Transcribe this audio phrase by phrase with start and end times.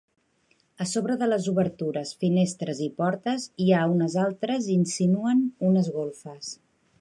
[0.83, 6.53] A sobre de les obertures, finestres i portes, hi ha unes altres insinuen unes golfes.